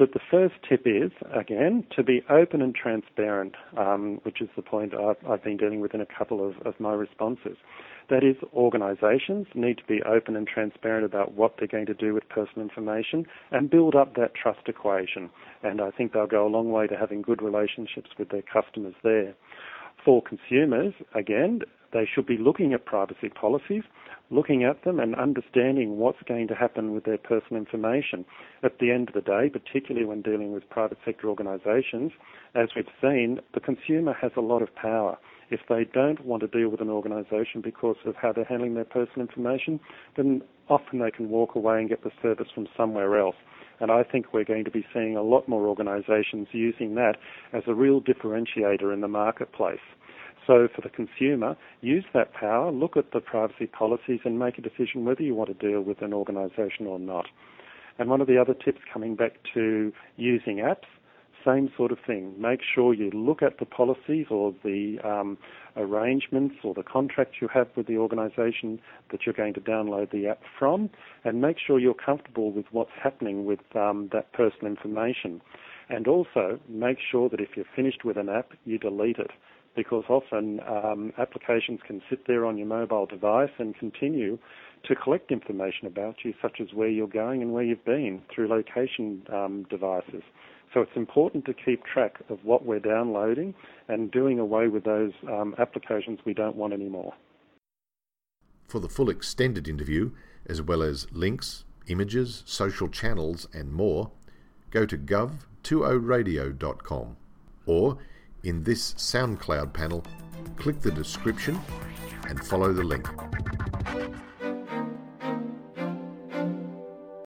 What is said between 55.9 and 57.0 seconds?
an organisation or